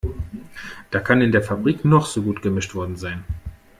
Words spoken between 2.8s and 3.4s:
sein.